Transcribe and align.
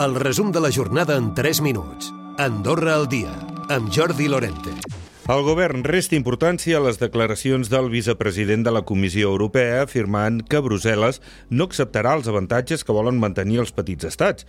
El 0.00 0.16
resum 0.16 0.50
de 0.50 0.58
la 0.58 0.72
jornada 0.72 1.14
en 1.16 1.34
3 1.34 1.60
minuts. 1.62 2.12
Andorra 2.36 2.96
al 2.96 3.06
dia, 3.08 3.30
amb 3.70 3.92
Jordi 3.94 4.26
Lorente. 4.26 4.72
El 5.30 5.42
govern 5.46 5.84
resta 5.86 6.16
importància 6.18 6.80
a 6.80 6.82
les 6.82 6.98
declaracions 6.98 7.70
del 7.70 7.86
vicepresident 7.92 8.66
de 8.66 8.72
la 8.74 8.82
Comissió 8.82 9.30
Europea 9.30 9.84
afirmant 9.84 10.40
que 10.42 10.58
Brussel·les 10.66 11.20
no 11.48 11.68
acceptarà 11.70 12.16
els 12.18 12.26
avantatges 12.26 12.82
que 12.82 12.96
volen 12.96 13.22
mantenir 13.22 13.62
els 13.62 13.70
petits 13.70 14.10
estats. 14.10 14.48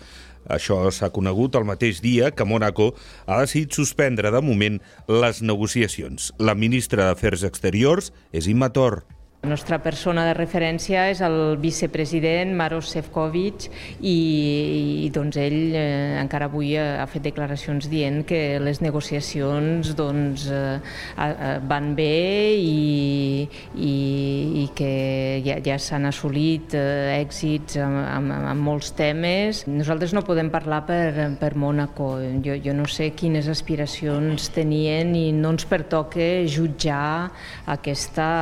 Això 0.49 0.81
s'ha 0.89 1.13
conegut 1.13 1.53
el 1.55 1.69
mateix 1.69 2.01
dia 2.01 2.31
que 2.33 2.49
Mónaco 2.49 2.95
ha 3.27 3.43
decidit 3.45 3.77
suspendre 3.77 4.33
de 4.33 4.41
moment 4.41 4.81
les 5.05 5.43
negociacions. 5.45 6.33
La 6.39 6.57
ministra 6.57 7.11
d'Afers 7.11 7.45
Exteriors 7.45 8.09
és 8.33 8.49
Imma 8.49 8.73
Tor. 8.73 9.03
La 9.45 9.51
nostra 9.51 9.77
persona 9.77 10.23
de 10.25 10.31
referència 10.33 11.03
és 11.11 11.19
el 11.21 11.35
vicepresident 11.61 12.55
Maros 12.57 12.87
Sefcovic 12.89 13.67
i, 14.01 14.13
i 15.05 15.09
doncs 15.13 15.37
ell 15.37 15.75
eh, 15.77 16.15
encara 16.17 16.47
avui 16.49 16.71
ha 16.81 17.05
fet 17.05 17.27
declaracions 17.27 17.85
dient 17.91 18.23
que 18.25 18.57
les 18.57 18.81
negociacions 18.81 19.91
doncs, 19.99 20.47
eh, 20.49 20.79
van 21.69 21.91
bé 21.93 22.55
i, 22.57 23.45
i, 23.77 23.93
i 24.63 24.65
que 24.73 24.89
ja, 25.45 25.59
ja 25.61 25.77
s'han 25.77 26.09
assolit 26.09 26.73
eh, 26.73 27.13
èxits 27.19 27.77
en, 27.85 27.99
en, 28.01 28.33
en 28.49 28.65
molts 28.65 28.95
temes. 28.97 29.61
Nosaltres 29.69 30.17
no 30.17 30.25
podem 30.25 30.49
parlar 30.49 30.81
per, 30.89 31.29
per 31.37 31.53
Mónaco. 31.53 32.15
Jo, 32.41 32.57
jo 32.65 32.73
no 32.73 32.89
sé 32.89 33.11
quines 33.13 33.45
aspiracions 33.53 34.49
tenien 34.57 35.13
i 35.13 35.27
no 35.37 35.53
ens 35.53 35.69
pertoca 35.69 36.31
jutjar 36.49 37.29
aquesta 37.77 38.33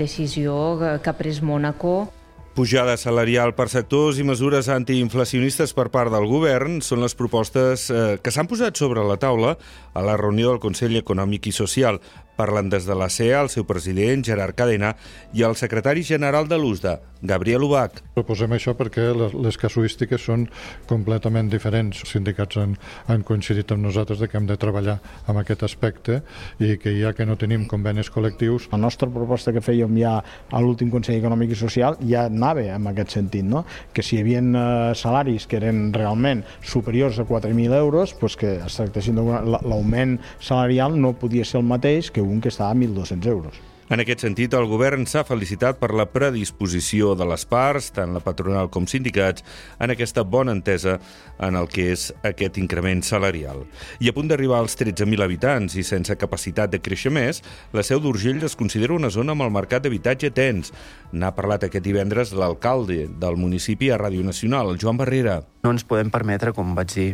decisió 0.00 0.29
decisió 0.30 0.78
que 1.02 1.10
ha 1.10 1.18
pres 1.18 1.42
Mónaco 1.42 2.12
Pujada 2.54 2.96
salarial 2.98 3.54
per 3.54 3.68
sectors 3.70 4.18
i 4.18 4.24
mesures 4.26 4.68
antiinflacionistes 4.68 5.72
per 5.74 5.88
part 5.94 6.10
del 6.10 6.26
govern 6.26 6.80
són 6.82 7.02
les 7.02 7.14
propostes 7.14 7.86
eh, 7.90 8.18
que 8.22 8.32
s'han 8.34 8.50
posat 8.50 8.76
sobre 8.78 9.04
la 9.06 9.16
taula 9.22 9.54
a 9.94 10.02
la 10.02 10.16
reunió 10.18 10.50
del 10.50 10.62
Consell 10.62 10.98
Econòmic 10.98 11.46
i 11.46 11.54
Social. 11.54 12.00
Parlen 12.40 12.70
des 12.72 12.86
de 12.88 12.94
la 12.96 13.10
CEA 13.12 13.42
el 13.44 13.50
seu 13.52 13.66
president, 13.68 14.22
Gerard 14.24 14.56
Cadena, 14.56 14.94
i 15.36 15.42
el 15.44 15.58
secretari 15.60 16.00
general 16.00 16.46
de 16.48 16.56
l'USDA, 16.56 16.94
Gabriel 17.20 17.66
Ubach. 17.66 17.98
Proposem 18.14 18.54
això 18.56 18.72
perquè 18.78 19.10
les, 19.12 19.34
les 19.36 19.58
casuístiques 19.60 20.22
són 20.24 20.46
completament 20.88 21.50
diferents. 21.52 22.00
Els 22.00 22.14
sindicats 22.16 22.56
han, 22.56 22.78
han 23.12 23.26
coincidit 23.28 23.74
amb 23.74 23.84
nosaltres 23.84 24.22
de 24.22 24.28
que 24.30 24.38
hem 24.40 24.46
de 24.48 24.56
treballar 24.56 24.96
amb 25.28 25.42
aquest 25.42 25.66
aspecte 25.68 26.22
i 26.64 26.78
que 26.80 26.94
ja 26.96 27.12
que 27.12 27.26
no 27.28 27.36
tenim 27.36 27.66
convenis 27.68 28.08
col·lectius... 28.14 28.70
La 28.72 28.80
nostra 28.80 29.10
proposta 29.12 29.52
que 29.52 29.60
fèiem 29.60 30.00
ja 30.00 30.14
a 30.24 30.62
l'últim 30.64 30.88
Consell 30.88 31.20
Econòmic 31.20 31.52
i 31.52 31.60
Social 31.60 32.00
ja 32.00 32.24
anava 32.30 32.64
en 32.64 32.88
aquest 32.88 33.18
sentit, 33.18 33.44
no? 33.44 33.66
que 33.92 34.00
si 34.06 34.16
hi 34.16 34.22
havia 34.24 34.40
eh, 34.40 34.96
salaris 34.96 35.44
que 35.44 35.60
eren 35.60 35.90
realment 35.92 36.40
superiors 36.64 37.20
a 37.20 37.28
4.000 37.28 37.76
euros, 37.76 38.16
pues 38.16 38.38
que 38.40 38.56
es 38.64 38.80
tractessin 38.80 39.20
l'augment 39.20 40.16
salarial 40.40 40.96
no 40.96 41.12
podia 41.20 41.44
ser 41.44 41.60
el 41.60 41.68
mateix 41.68 42.08
que 42.08 42.24
un 42.24 42.29
que 42.38 42.54
estava 42.54 42.70
a 42.70 42.78
1.200 42.78 43.26
euros. 43.26 43.58
En 43.90 43.98
aquest 43.98 44.22
sentit, 44.22 44.52
el 44.54 44.68
govern 44.70 45.02
s'ha 45.10 45.24
felicitat 45.26 45.80
per 45.80 45.88
la 45.98 46.04
predisposició 46.06 47.16
de 47.18 47.26
les 47.26 47.42
parts, 47.50 47.88
tant 47.96 48.12
la 48.14 48.20
patronal 48.22 48.68
com 48.70 48.84
sindicats, 48.86 49.42
en 49.82 49.90
aquesta 49.90 50.22
bona 50.22 50.54
entesa 50.54 51.00
en 51.42 51.58
el 51.58 51.66
que 51.66 51.88
és 51.90 52.04
aquest 52.22 52.60
increment 52.62 53.02
salarial. 53.02 53.64
I 53.98 54.12
a 54.12 54.14
punt 54.14 54.30
d'arribar 54.30 54.60
als 54.62 54.78
13.000 54.78 55.26
habitants 55.26 55.74
i 55.74 55.82
sense 55.82 56.14
capacitat 56.20 56.70
de 56.70 56.78
créixer 56.78 57.10
més, 57.10 57.42
la 57.74 57.82
Seu 57.82 57.98
d'Urgell 57.98 58.46
es 58.46 58.54
considera 58.54 58.94
una 58.94 59.10
zona 59.10 59.34
amb 59.34 59.48
el 59.48 59.50
mercat 59.58 59.82
d'habitatge 59.82 60.30
tens. 60.38 60.70
N'ha 61.10 61.32
parlat 61.34 61.66
aquest 61.66 61.88
divendres 61.88 62.30
l'alcalde 62.30 63.08
del 63.10 63.40
municipi 63.42 63.90
a 63.90 63.98
Ràdio 63.98 64.22
Nacional, 64.22 64.76
Joan 64.78 65.02
Barrera. 65.02 65.40
No 65.66 65.74
ens 65.74 65.82
podem 65.82 66.14
permetre, 66.14 66.54
com 66.54 66.78
vaig 66.78 66.94
dir, 66.94 67.10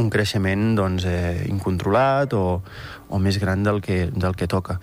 un 0.00 0.10
creixement 0.10 0.74
doncs, 0.78 1.06
eh, 1.06 1.44
incontrolat 1.50 2.34
o, 2.34 2.62
o 3.08 3.20
més 3.22 3.38
gran 3.42 3.62
del 3.66 3.80
que, 3.84 4.08
del 4.10 4.34
que 4.38 4.48
toca. 4.50 4.80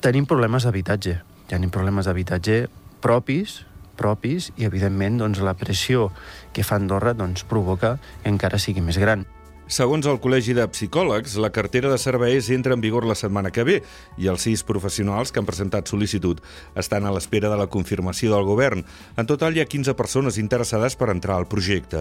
Tenim 0.00 0.28
problemes 0.28 0.64
d'habitatge. 0.64 1.18
Tenim 1.50 1.72
problemes 1.74 2.08
d'habitatge 2.08 2.62
propis, 3.04 3.60
propis 4.00 4.50
i, 4.56 4.64
evidentment, 4.68 5.18
doncs, 5.20 5.42
la 5.44 5.56
pressió 5.58 6.08
que 6.56 6.64
fa 6.64 6.80
Andorra 6.80 7.12
doncs, 7.16 7.44
provoca 7.44 7.98
que 8.22 8.32
encara 8.32 8.60
sigui 8.62 8.84
més 8.84 9.00
gran. 9.00 9.26
Segons 9.70 10.02
el 10.10 10.16
Col·legi 10.18 10.50
de 10.50 10.64
Psicòlegs, 10.66 11.36
la 11.38 11.52
cartera 11.54 11.86
de 11.92 11.96
serveis 12.02 12.48
entra 12.50 12.74
en 12.74 12.80
vigor 12.82 13.04
la 13.06 13.14
setmana 13.14 13.52
que 13.54 13.62
ve 13.62 13.76
i 14.18 14.26
els 14.26 14.42
sis 14.42 14.64
professionals 14.66 15.30
que 15.30 15.38
han 15.38 15.46
presentat 15.46 15.86
sol·licitud 15.86 16.40
estan 16.82 17.04
a 17.06 17.12
l'espera 17.14 17.46
de 17.52 17.58
la 17.60 17.68
confirmació 17.70 18.32
del 18.32 18.48
govern. 18.48 18.82
En 19.14 19.28
total 19.30 19.54
hi 19.54 19.62
ha 19.62 19.68
15 19.70 19.94
persones 19.94 20.40
interessades 20.42 20.96
per 20.98 21.12
entrar 21.12 21.36
al 21.38 21.46
projecte. 21.46 22.00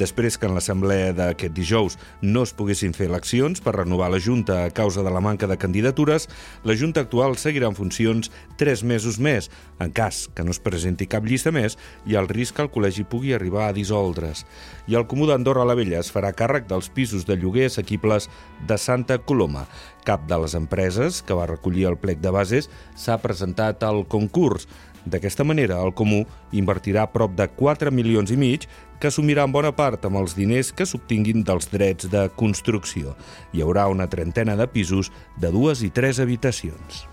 Després 0.00 0.38
que 0.40 0.48
en 0.48 0.56
l'assemblea 0.56 1.10
d'aquest 1.18 1.52
dijous 1.52 1.98
no 2.22 2.46
es 2.48 2.54
poguessin 2.56 2.96
fer 2.96 3.10
eleccions 3.10 3.60
per 3.60 3.76
renovar 3.76 4.08
la 4.08 4.22
Junta 4.24 4.62
a 4.64 4.72
causa 4.72 5.04
de 5.04 5.12
la 5.12 5.20
manca 5.20 5.44
de 5.44 5.60
candidatures, 5.60 6.24
la 6.64 6.72
Junta 6.72 7.04
actual 7.04 7.36
seguirà 7.36 7.68
en 7.68 7.76
funcions 7.76 8.32
tres 8.56 8.80
mesos 8.80 9.20
més. 9.20 9.50
En 9.76 9.92
cas 9.92 10.22
que 10.32 10.40
no 10.40 10.56
es 10.56 10.62
presenti 10.64 11.04
cap 11.04 11.28
llista 11.28 11.52
més, 11.52 11.76
hi 12.08 12.16
ha 12.16 12.24
el 12.24 12.32
risc 12.32 12.56
que 12.56 12.64
el 12.64 12.72
col·legi 12.72 13.04
pugui 13.04 13.36
arribar 13.36 13.68
a 13.68 13.76
dissoldre's. 13.76 14.46
I 14.88 14.96
el 14.96 15.04
Comú 15.04 15.28
d'Andorra 15.28 15.68
la 15.68 15.76
Vella 15.76 16.00
es 16.00 16.08
farà 16.12 16.32
càrrec 16.32 16.64
dels 16.68 16.88
pisos 16.88 17.09
pisos 17.10 17.26
de 17.26 17.36
lloguer 17.36 17.66
assequibles 17.66 18.30
de 18.66 18.78
Santa 18.78 19.18
Coloma. 19.18 19.66
Cap 20.04 20.28
de 20.28 20.38
les 20.38 20.54
empreses 20.54 21.22
que 21.22 21.34
va 21.34 21.46
recollir 21.46 21.88
el 21.88 21.98
plec 21.98 22.20
de 22.20 22.30
bases 22.30 22.70
s'ha 22.94 23.18
presentat 23.18 23.82
al 23.82 24.06
concurs. 24.06 24.68
D'aquesta 25.04 25.44
manera, 25.44 25.80
el 25.82 25.94
Comú 25.96 26.26
invertirà 26.52 27.08
prop 27.10 27.34
de 27.34 27.48
4 27.48 27.90
milions 27.90 28.30
i 28.30 28.36
mig 28.36 28.68
que 29.00 29.08
assumirà 29.08 29.46
en 29.48 29.52
bona 29.52 29.72
part 29.72 30.04
amb 30.04 30.20
els 30.20 30.36
diners 30.36 30.74
que 30.76 30.86
s'obtinguin 30.86 31.42
dels 31.42 31.70
drets 31.72 32.10
de 32.12 32.28
construcció. 32.36 33.16
Hi 33.52 33.64
haurà 33.64 33.88
una 33.88 34.06
trentena 34.12 34.56
de 34.56 34.68
pisos 34.68 35.10
de 35.40 35.50
dues 35.50 35.82
i 35.82 35.90
tres 35.90 36.20
habitacions. 36.20 37.06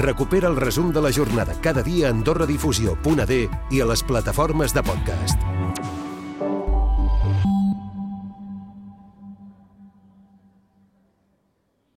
Recupera 0.00 0.48
el 0.48 0.56
resum 0.56 0.92
de 0.92 1.00
la 1.00 1.12
jornada 1.12 1.56
cada 1.60 1.82
dia 1.82 2.08
a 2.08 2.14
AndorraDifusió.d 2.14 3.40
i 3.70 3.80
a 3.80 3.88
les 3.90 4.04
plataformes 4.04 4.76
de 4.76 4.84
podcast. 4.84 5.79